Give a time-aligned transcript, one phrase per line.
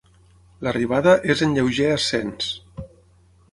[0.67, 2.51] L'arribada és en lleuger ascens.